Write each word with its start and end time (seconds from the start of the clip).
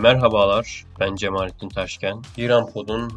Merhabalar, 0.00 0.84
ben 1.00 1.14
Cemalettin 1.14 1.68
Taşken. 1.68 2.22
İran 2.36 2.72
Pod'un 2.72 3.10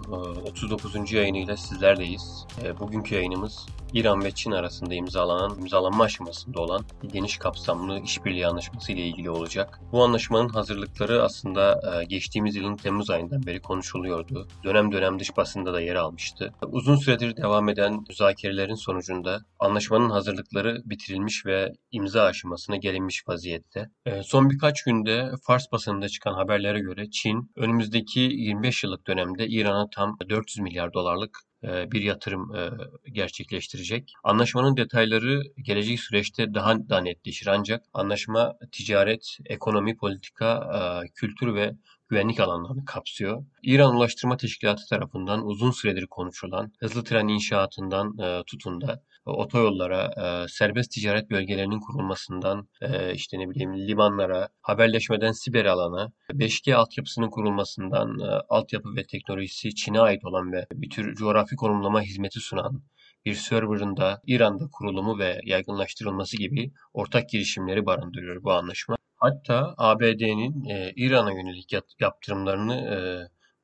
39. 0.47 1.12
yayınıyla 1.12 1.58
sizlerleyiz. 1.58 2.46
E, 2.63 2.79
bugünkü 2.79 3.16
yayınımız 3.16 3.66
İran 3.94 4.24
ve 4.24 4.32
Çin 4.32 4.52
arasında 4.52 4.94
imzalanan, 4.94 5.60
imzalanma 5.60 6.04
aşamasında 6.04 6.62
olan 6.62 6.86
geniş 7.14 7.38
kapsamlı 7.38 8.00
işbirliği 8.00 8.48
anlaşması 8.48 8.92
ile 8.92 9.02
ilgili 9.02 9.30
olacak. 9.30 9.80
Bu 9.92 10.04
anlaşmanın 10.04 10.50
hazırlıkları 10.50 11.23
aslında 11.23 11.82
e, 12.02 12.05
geçtiğimiz 12.05 12.55
yılın 12.55 12.76
Temmuz 12.76 13.10
ayından 13.10 13.46
beri 13.46 13.62
konuşuluyordu. 13.62 14.48
Dönem 14.64 14.91
dönem 14.91 15.20
dış 15.20 15.38
basında 15.38 15.73
da 15.73 15.82
yer 15.82 15.96
almıştı. 15.96 16.54
Uzun 16.68 16.96
süredir 16.96 17.38
devam 17.38 17.70
eden 17.70 18.04
müzakerelerin 18.10 18.76
sonucunda 18.76 19.40
anlaşmanın 19.60 20.10
hazırlıkları 20.10 20.82
bitirilmiş 20.86 21.46
ve 21.46 21.74
imza 21.92 22.24
aşamasına 22.24 22.76
gelinmiş 22.76 23.28
vaziyette. 23.28 23.90
E, 24.06 24.24
son 24.24 24.50
birkaç 24.50 24.84
günde 24.84 25.32
Fars 25.44 25.71
basınında 25.71 26.10
çıkan 26.10 26.34
haberlere 26.34 26.80
göre 26.80 27.10
Çin 27.10 27.52
önümüzdeki 27.55 28.20
25 28.20 28.84
yıllık 28.84 29.08
dönemde 29.08 29.48
İran'a 29.48 29.90
tam 29.90 30.18
400 30.30 30.60
milyar 30.60 30.94
dolarlık 30.94 31.48
bir 31.63 32.02
yatırım 32.02 32.55
e, 32.55 32.70
gerçekleştirecek. 33.12 34.13
Anlaşmanın 34.23 34.77
detayları 34.77 35.41
gelecek 35.62 35.99
süreçte 35.99 36.54
daha 36.54 36.90
da 36.90 37.02
netleşir 37.02 37.48
ancak 37.48 37.85
anlaşma 37.94 38.54
ticaret, 38.72 39.38
ekonomi, 39.45 39.98
politika, 39.98 40.70
e, 41.05 41.08
kültür 41.16 41.55
ve 41.55 41.76
güvenlik 42.09 42.40
alanlarını 42.40 42.85
kapsıyor. 42.85 43.45
İran 43.63 43.95
Ulaştırma 43.95 44.38
Teşkilatı 44.38 44.84
tarafından 44.90 45.45
uzun 45.45 45.72
süredir 45.72 46.08
konuşulan 46.08 46.73
hızlı 46.80 47.04
tren 47.04 47.27
inşaatından 47.27 48.44
tutun 48.44 48.82
da 48.82 49.04
otoyollara, 49.26 50.04
e, 50.04 50.48
serbest 50.48 50.91
ticaret 50.91 51.30
bölgelerinin 51.30 51.80
kurulmasından, 51.80 52.68
e, 52.82 53.14
işte 53.14 53.40
ne 53.40 53.50
bileyim 53.50 53.77
limanlara, 53.77 54.50
haberleşmeden 54.62 55.32
siber 55.32 55.66
alana, 55.66 56.12
5G 56.34 56.76
altyapısının 56.76 57.30
kurulmasından, 57.30 58.20
e, 58.20 58.26
altyapı 58.50 58.96
ve 58.96 59.05
teknolojisi 59.05 59.76
Çin'e 59.76 59.99
ait 59.99 60.26
olan 60.26 60.52
ve 60.52 60.66
bir 60.74 60.90
tür 60.90 61.16
coğrafi 61.16 61.55
konumlama 61.55 62.02
hizmeti 62.02 62.40
sunan 62.40 62.84
bir 63.26 63.34
server'ın 63.34 63.98
da 63.98 64.21
İran'da 64.27 64.67
kurulumu 64.71 65.19
ve 65.19 65.39
yaygınlaştırılması 65.43 66.38
gibi 66.38 66.71
ortak 66.93 67.30
girişimleri 67.30 67.86
barındırıyor 67.86 68.43
bu 68.43 68.52
anlaşma. 68.52 68.95
Hatta 69.15 69.73
ABD'nin 69.77 70.65
e, 70.69 70.93
İran'a 70.95 71.31
yönelik 71.31 71.73
yaptırımlarını 71.99 72.75
e, 72.75 72.97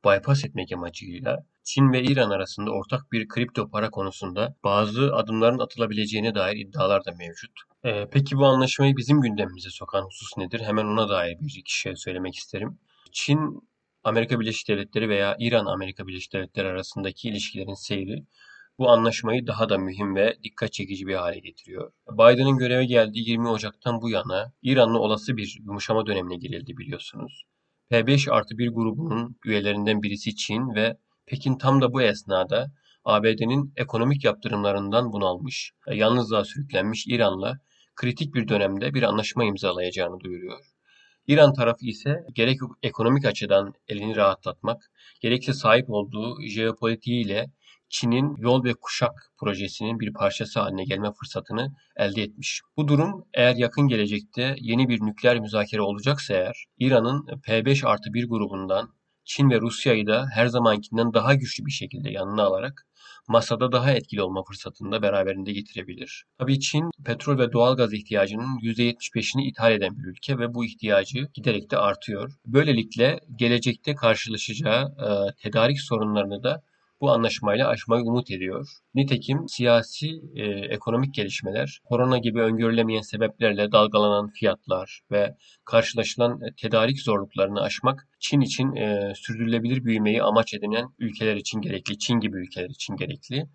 bypass 0.06 0.46
etmek 0.46 0.72
amacıyla 0.72 1.46
Çin 1.66 1.94
ve 1.94 2.04
İran 2.04 2.30
arasında 2.30 2.72
ortak 2.72 3.12
bir 3.12 3.28
kripto 3.28 3.70
para 3.70 3.90
konusunda 3.90 4.56
bazı 4.64 5.16
adımların 5.16 5.60
atılabileceğine 5.60 6.36
dair 6.36 6.58
iddialar 6.58 7.06
da 7.06 7.12
mevcut. 7.12 7.52
Ee, 7.86 8.08
peki 8.12 8.38
bu 8.38 8.46
anlaşmayı 8.46 8.98
bizim 8.98 9.22
gündemimize 9.22 9.70
sokan 9.70 10.06
husus 10.06 10.38
nedir? 10.38 10.60
Hemen 10.60 10.86
ona 10.86 11.10
dair 11.10 11.38
bir 11.40 11.56
iki 11.60 11.80
şey 11.80 11.96
söylemek 11.96 12.36
isterim. 12.36 12.80
Çin 13.12 13.70
Amerika 14.04 14.40
Birleşik 14.40 14.68
Devletleri 14.68 15.10
veya 15.10 15.36
İran 15.40 15.66
Amerika 15.66 16.08
Birleşik 16.08 16.34
Devletleri 16.34 16.68
arasındaki 16.68 17.30
ilişkilerin 17.30 17.74
seyri 17.74 18.26
bu 18.80 18.90
anlaşmayı 18.90 19.48
daha 19.48 19.70
da 19.70 19.78
mühim 19.78 20.16
ve 20.16 20.38
dikkat 20.44 20.74
çekici 20.74 21.08
bir 21.08 21.16
hale 21.16 21.40
getiriyor. 21.40 21.92
Biden'ın 22.12 22.58
göreve 22.58 22.86
geldiği 22.86 23.30
20 23.30 23.48
Ocak'tan 23.48 24.02
bu 24.02 24.10
yana 24.10 24.54
İran'la 24.62 25.00
olası 25.00 25.38
bir 25.38 25.58
yumuşama 25.66 26.06
dönemine 26.06 26.38
girildi 26.38 26.78
biliyorsunuz. 26.78 27.46
P5 27.92 28.32
artı 28.32 28.58
1 28.58 28.70
grubunun 28.70 29.38
üyelerinden 29.46 30.04
birisi 30.04 30.36
Çin 30.36 30.76
ve 30.76 30.98
Pekin 31.26 31.58
tam 31.58 31.82
da 31.82 31.94
bu 31.94 32.02
esnada 32.02 32.72
ABD'nin 33.06 33.74
ekonomik 33.76 34.24
yaptırımlarından 34.24 35.14
bunalmış, 35.14 35.72
yalnızlığa 35.88 36.46
sürüklenmiş 36.46 37.08
İran'la 37.08 37.60
kritik 37.96 38.36
bir 38.36 38.48
dönemde 38.48 38.94
bir 38.94 39.04
anlaşma 39.04 39.46
imzalayacağını 39.46 40.20
duyuruyor. 40.20 40.60
İran 41.28 41.54
tarafı 41.54 41.86
ise 41.86 42.26
gerek 42.34 42.60
ekonomik 42.84 43.26
açıdan 43.26 43.74
elini 43.88 44.16
rahatlatmak, 44.16 44.92
gerekse 45.22 45.54
sahip 45.54 45.90
olduğu 45.90 46.42
jeopolitiğiyle 46.42 47.46
Çin'in 47.90 48.36
yol 48.38 48.64
ve 48.64 48.74
kuşak 48.74 49.32
projesinin 49.38 50.00
bir 50.00 50.14
parçası 50.14 50.60
haline 50.60 50.84
gelme 50.84 51.12
fırsatını 51.20 51.74
elde 51.96 52.22
etmiş. 52.22 52.62
Bu 52.78 52.88
durum 52.88 53.26
eğer 53.34 53.56
yakın 53.56 53.88
gelecekte 53.88 54.56
yeni 54.60 54.90
bir 54.90 55.02
nükleer 55.02 55.40
müzakere 55.40 55.82
olacaksa 55.82 56.34
eğer 56.34 56.66
İran'ın 56.80 57.26
P5 57.26 57.88
artı 57.88 58.14
1 58.14 58.30
grubundan 58.30 58.90
Çin 59.26 59.50
ve 59.50 59.62
Rusya'yı 59.62 60.08
da 60.08 60.28
her 60.34 60.48
zamankinden 60.48 61.14
daha 61.14 61.34
güçlü 61.34 61.66
bir 61.66 61.72
şekilde 61.72 62.12
yanına 62.12 62.44
alarak 62.44 62.86
masada 63.28 63.72
daha 63.72 63.92
etkili 63.92 64.22
olma 64.22 64.44
fırsatını 64.44 64.92
da 64.92 65.02
beraberinde 65.02 65.52
getirebilir. 65.54 66.26
Tabii 66.38 66.60
Çin 66.60 66.90
petrol 67.06 67.38
ve 67.38 67.52
doğal 67.54 67.78
gaz 67.78 67.94
ihtiyacının 67.94 68.60
%75'ini 68.60 69.50
ithal 69.50 69.72
eden 69.72 69.98
bir 69.98 70.04
ülke 70.04 70.40
ve 70.40 70.54
bu 70.54 70.66
ihtiyacı 70.66 71.28
giderek 71.34 71.72
de 71.72 71.78
artıyor. 71.78 72.32
Böylelikle 72.46 73.20
gelecekte 73.36 73.96
karşılaşacağı 73.96 74.86
e, 74.86 75.08
tedarik 75.44 75.80
sorunlarını 75.82 76.44
da 76.44 76.62
bu 77.06 77.12
anlaşmayla 77.12 77.68
aşmayı 77.68 78.04
umut 78.04 78.32
ediyor. 78.32 78.68
Nitekim 78.96 79.48
siyasi 79.48 80.08
e, 80.36 80.44
ekonomik 80.46 81.14
gelişmeler, 81.14 81.80
korona 81.84 82.18
gibi 82.18 82.42
öngörülemeyen 82.42 83.02
sebeplerle 83.02 83.72
dalgalanan 83.72 84.30
fiyatlar 84.30 85.02
ve 85.12 85.36
karşılaşılan 85.66 86.40
tedarik 86.62 87.02
zorluklarını 87.02 87.62
aşmak 87.62 88.08
Çin 88.20 88.42
için 88.42 88.76
e, 88.76 89.14
sürdürülebilir 89.16 89.86
büyümeyi 89.86 90.24
amaç 90.24 90.54
edinen 90.54 90.88
ülkeler 91.00 91.36
için 91.36 91.62
gerekli, 91.62 92.00
Çin 92.00 92.20
gibi 92.20 92.38
ülkeler 92.38 92.70
için 92.70 92.96
gerekli. 92.96 93.46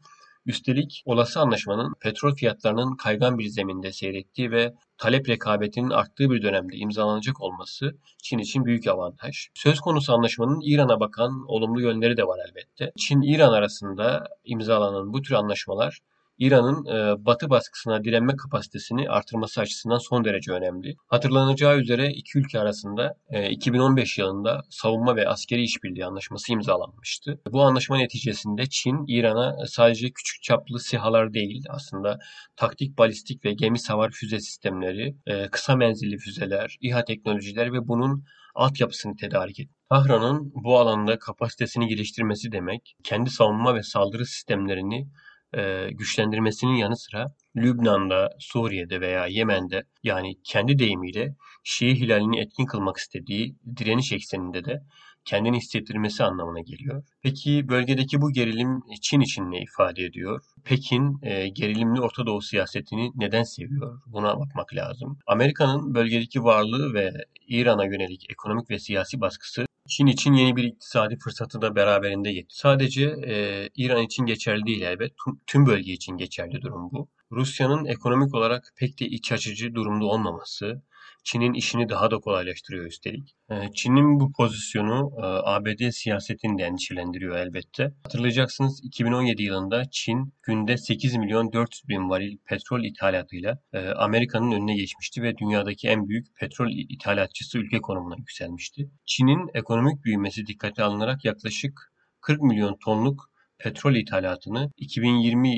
Üstelik 0.46 1.02
olası 1.04 1.40
anlaşmanın 1.40 1.94
petrol 2.00 2.34
fiyatlarının 2.34 2.96
kaygan 2.96 3.38
bir 3.38 3.48
zeminde 3.48 3.92
seyrettiği 3.92 4.50
ve 4.50 4.74
talep 4.98 5.28
rekabetinin 5.28 5.90
arttığı 5.90 6.30
bir 6.30 6.42
dönemde 6.42 6.76
imzalanacak 6.76 7.40
olması 7.40 7.98
Çin 8.22 8.38
için 8.38 8.64
büyük 8.64 8.86
avantaj. 8.86 9.48
Söz 9.54 9.80
konusu 9.80 10.12
anlaşmanın 10.12 10.60
İran'a 10.64 11.00
bakan 11.00 11.44
olumlu 11.48 11.80
yönleri 11.80 12.16
de 12.16 12.26
var 12.26 12.38
elbette. 12.48 12.92
Çin-İran 12.98 13.52
arasında 13.52 14.28
imzalanan 14.44 15.12
bu 15.12 15.22
tür 15.22 15.34
anlaşmalar 15.34 15.98
İran'ın 16.40 16.86
e, 16.86 17.24
batı 17.24 17.50
baskısına 17.50 18.04
direnme 18.04 18.36
kapasitesini 18.36 19.10
artırması 19.10 19.60
açısından 19.60 19.98
son 19.98 20.24
derece 20.24 20.52
önemli. 20.52 20.96
Hatırlanacağı 21.08 21.78
üzere 21.78 22.10
iki 22.10 22.38
ülke 22.38 22.60
arasında 22.60 23.14
e, 23.30 23.50
2015 23.50 24.18
yılında 24.18 24.62
savunma 24.70 25.16
ve 25.16 25.28
askeri 25.28 25.62
işbirliği 25.62 26.06
anlaşması 26.06 26.52
imzalanmıştı. 26.52 27.40
Bu 27.50 27.62
anlaşma 27.62 27.96
neticesinde 27.96 28.66
Çin, 28.66 29.04
İran'a 29.08 29.66
sadece 29.66 30.10
küçük 30.10 30.42
çaplı 30.42 30.80
sihalar 30.80 31.34
değil 31.34 31.64
aslında 31.68 32.18
taktik 32.56 32.98
balistik 32.98 33.44
ve 33.44 33.52
gemi 33.52 33.78
savar 33.78 34.10
füze 34.10 34.40
sistemleri, 34.40 35.16
e, 35.26 35.48
kısa 35.48 35.76
menzilli 35.76 36.18
füzeler, 36.18 36.76
İHA 36.80 37.04
teknolojiler 37.04 37.72
ve 37.72 37.88
bunun 37.88 38.24
altyapısını 38.54 39.16
tedarik 39.16 39.60
etti. 39.60 39.74
Tahran'ın 39.88 40.52
bu 40.54 40.78
alanda 40.78 41.18
kapasitesini 41.18 41.88
geliştirmesi 41.88 42.52
demek, 42.52 42.96
kendi 43.04 43.30
savunma 43.30 43.74
ve 43.74 43.82
saldırı 43.82 44.26
sistemlerini 44.26 45.08
e, 45.56 45.88
güçlendirmesinin 45.90 46.74
yanı 46.74 46.96
sıra 46.96 47.26
Lübnan'da, 47.56 48.28
Suriye'de 48.38 49.00
veya 49.00 49.26
Yemen'de 49.26 49.82
yani 50.02 50.34
kendi 50.44 50.78
deyimiyle 50.78 51.34
Şii 51.64 51.94
hilalini 51.94 52.40
etkin 52.40 52.66
kılmak 52.66 52.96
istediği 52.96 53.56
direniş 53.76 54.12
ekseninde 54.12 54.64
de 54.64 54.82
kendini 55.24 55.56
hissettirmesi 55.56 56.24
anlamına 56.24 56.60
geliyor. 56.60 57.04
Peki 57.22 57.68
bölgedeki 57.68 58.20
bu 58.20 58.32
gerilim 58.32 58.80
Çin 59.02 59.20
için 59.20 59.50
ne 59.50 59.62
ifade 59.62 60.04
ediyor? 60.04 60.40
Pekin 60.64 61.18
e, 61.22 61.48
gerilimli 61.48 62.00
Orta 62.00 62.26
Doğu 62.26 62.42
siyasetini 62.42 63.10
neden 63.14 63.42
seviyor? 63.42 64.00
Buna 64.06 64.40
bakmak 64.40 64.74
lazım. 64.74 65.18
Amerika'nın 65.26 65.94
bölgedeki 65.94 66.44
varlığı 66.44 66.94
ve 66.94 67.12
İran'a 67.48 67.84
yönelik 67.84 68.30
ekonomik 68.30 68.70
ve 68.70 68.78
siyasi 68.78 69.20
baskısı 69.20 69.66
Çin 69.90 70.06
için 70.06 70.32
yeni 70.32 70.56
bir 70.56 70.64
iktisadi 70.64 71.18
fırsatı 71.18 71.62
da 71.62 71.76
beraberinde 71.76 72.32
getirdi. 72.32 72.54
Sadece 72.54 73.14
e, 73.26 73.68
İran 73.74 74.02
için 74.02 74.26
geçerli 74.26 74.66
değil 74.66 74.82
elbet. 74.82 75.12
Tüm 75.46 75.66
bölge 75.66 75.92
için 75.92 76.16
geçerli 76.16 76.62
durum 76.62 76.90
bu. 76.92 77.08
Rusya'nın 77.32 77.84
ekonomik 77.84 78.34
olarak 78.34 78.72
pek 78.76 79.00
de 79.00 79.06
iç 79.06 79.32
açıcı 79.32 79.74
durumda 79.74 80.04
olmaması, 80.04 80.82
Çin'in 81.24 81.54
işini 81.54 81.88
daha 81.88 82.10
da 82.10 82.18
kolaylaştırıyor 82.18 82.86
üstelik. 82.86 83.34
Ee, 83.50 83.54
Çin'in 83.74 84.20
bu 84.20 84.32
pozisyonu 84.32 85.12
e, 85.16 85.22
ABD 85.24 85.90
siyasetini 85.90 86.58
de 86.58 86.62
endişelendiriyor 86.62 87.36
elbette. 87.36 87.94
Hatırlayacaksınız 88.02 88.80
2017 88.84 89.42
yılında 89.42 89.82
Çin 89.90 90.34
günde 90.42 90.76
8 90.76 91.16
milyon 91.16 91.52
400 91.52 91.88
bin 91.88 92.10
varil 92.10 92.38
petrol 92.46 92.84
ithalatıyla 92.84 93.58
e, 93.72 93.88
Amerika'nın 93.88 94.52
önüne 94.52 94.76
geçmişti 94.76 95.22
ve 95.22 95.36
dünyadaki 95.38 95.88
en 95.88 96.08
büyük 96.08 96.26
petrol 96.36 96.70
ithalatçısı 96.70 97.58
ülke 97.58 97.80
konumuna 97.80 98.14
yükselmişti. 98.18 98.90
Çin'in 99.06 99.50
ekonomik 99.54 100.04
büyümesi 100.04 100.46
dikkate 100.46 100.82
alınarak 100.82 101.24
yaklaşık 101.24 101.92
40 102.20 102.42
milyon 102.42 102.76
tonluk 102.84 103.30
petrol 103.60 103.94
ithalatını 103.94 104.70
2020 104.76 105.48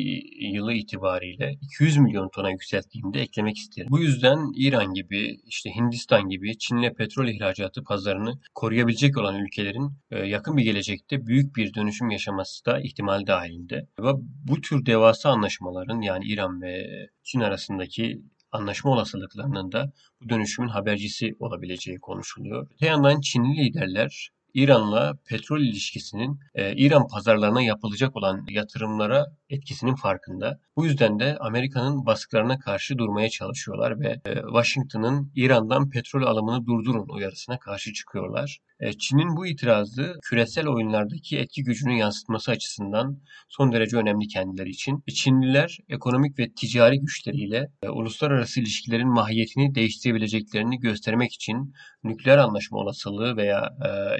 yılı 0.41 0.73
itibariyle 0.73 1.59
200 1.61 1.97
milyon 1.97 2.29
tona 2.29 2.51
yükselttiğinde 2.51 3.21
eklemek 3.21 3.57
isterim. 3.57 3.91
Bu 3.91 3.99
yüzden 4.01 4.39
İran 4.57 4.95
gibi, 4.95 5.41
işte 5.47 5.71
Hindistan 5.71 6.29
gibi 6.29 6.59
Çin'le 6.59 6.95
petrol 6.95 7.29
ihracatı 7.29 7.85
pazarını 7.85 8.41
koruyabilecek 8.55 9.19
olan 9.19 9.41
ülkelerin 9.41 9.91
e, 10.11 10.19
yakın 10.19 10.57
bir 10.57 10.63
gelecekte 10.63 11.27
büyük 11.27 11.57
bir 11.57 11.75
dönüşüm 11.75 12.11
yaşaması 12.11 12.65
da 12.65 12.81
ihtimal 12.81 13.27
dahilinde. 13.27 13.89
Ve 14.01 14.11
bu 14.49 14.61
tür 14.61 14.87
devasa 14.87 15.31
anlaşmaların 15.31 16.01
yani 16.01 16.25
İran 16.25 16.63
ve 16.63 16.87
Çin 17.23 17.41
arasındaki 17.41 18.23
anlaşma 18.53 18.91
olasılıklarının 18.91 19.73
da 19.73 19.93
bu 20.21 20.29
dönüşümün 20.29 20.69
habercisi 20.69 21.37
olabileceği 21.39 21.99
konuşuluyor. 21.99 22.69
Öte 22.75 22.87
yandan 22.87 23.21
Çinli 23.21 23.57
liderler 23.57 24.31
İran'la 24.55 25.15
petrol 25.29 25.61
ilişkisinin 25.61 26.41
e, 26.55 26.77
İran 26.77 27.07
pazarlarına 27.09 27.63
yapılacak 27.63 28.17
olan 28.17 28.47
yatırımlara 28.51 29.27
etkisinin 29.51 29.95
farkında. 29.95 30.61
Bu 30.77 30.85
yüzden 30.87 31.19
de 31.19 31.37
Amerika'nın 31.41 32.07
baskılarına 32.07 32.59
karşı 32.59 32.99
durmaya 32.99 33.29
çalışıyorlar 33.29 34.01
ve 34.01 34.21
e, 34.27 34.35
Washington'ın 34.35 35.33
İran'dan 35.35 35.91
petrol 35.91 36.23
alımını 36.23 36.67
durdurun 36.67 37.09
uyarısına 37.09 37.59
karşı 37.59 37.93
çıkıyorlar. 37.93 38.59
E, 38.81 38.93
Çin'in 38.93 39.37
bu 39.37 39.47
itirazı 39.47 40.19
küresel 40.23 40.69
oyunlardaki 40.69 41.39
etki 41.39 41.65
gücünü 41.65 41.99
yansıtması 41.99 42.51
açısından 42.51 43.19
son 43.49 43.73
derece 43.73 43.97
önemli 43.97 44.29
kendileri 44.29 44.71
için. 44.71 45.05
E, 45.07 45.13
Çinliler 45.13 45.79
ekonomik 45.89 46.39
ve 46.39 46.53
ticari 46.53 47.01
güçleriyle 47.01 47.69
e, 47.83 47.89
uluslararası 47.89 48.61
ilişkilerin 48.61 49.09
mahiyetini 49.09 49.75
değiştirebileceklerini 49.75 50.79
göstermek 50.79 51.35
için 51.35 51.75
nükleer 52.05 52.39
anlaşma 52.39 52.79
olasılığı 52.79 53.37
veya 53.37 53.71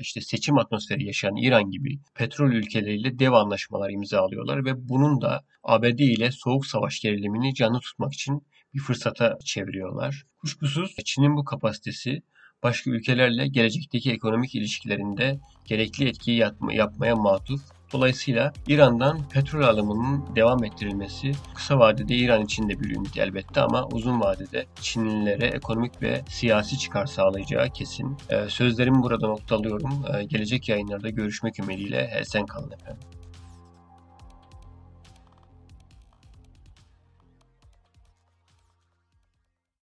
işte 0.01 0.21
seçim 0.23 0.59
atmosferi 0.59 1.07
yaşayan 1.07 1.37
İran 1.37 1.71
gibi 1.71 1.99
petrol 2.15 2.53
ülkeleriyle 2.53 3.19
dev 3.19 3.33
anlaşmalar 3.33 3.91
imzalıyorlar 3.91 4.65
ve 4.65 4.89
bunun 4.89 5.21
da 5.21 5.45
ABD 5.63 5.99
ile 5.99 6.31
soğuk 6.31 6.67
savaş 6.67 7.01
gerilimini 7.01 7.55
canlı 7.55 7.81
tutmak 7.81 8.13
için 8.13 8.47
bir 8.75 8.81
fırsata 8.81 9.39
çeviriyorlar. 9.45 10.27
Kuşkusuz 10.41 10.97
Çin'in 11.05 11.37
bu 11.37 11.45
kapasitesi 11.45 12.23
başka 12.63 12.91
ülkelerle 12.91 13.49
gelecekteki 13.49 14.13
ekonomik 14.13 14.55
ilişkilerinde 14.55 15.39
gerekli 15.65 16.09
etkiyi 16.09 16.37
yapma, 16.37 16.73
yapmaya 16.75 17.17
matuf. 17.17 17.61
Dolayısıyla 17.93 18.53
İran'dan 18.69 19.29
petrol 19.29 19.63
alımının 19.63 20.37
devam 20.37 20.65
ettirilmesi 20.65 21.33
kısa 21.55 21.79
vadede 21.79 22.15
İran 22.15 22.45
için 22.45 22.69
de 22.69 22.81
bir 22.81 22.97
ümit 22.97 23.19
elbette 23.19 23.61
ama 23.61 23.87
uzun 23.93 24.21
vadede 24.21 24.67
Çinlilere 24.81 25.47
ekonomik 25.47 26.03
ve 26.03 26.23
siyasi 26.29 26.79
çıkar 26.79 27.07
sağlayacağı 27.07 27.71
kesin. 27.71 28.17
Ee, 28.31 28.49
sözlerimi 28.49 29.03
burada 29.03 29.27
noktalıyorum. 29.27 30.05
Ee, 30.15 30.25
gelecek 30.25 30.69
yayınlarda 30.69 31.11
görüşmek 31.11 31.59
ümidiyle 31.59 32.11
esen 32.21 32.47
kalın 32.47 32.71
efendim. 32.71 33.22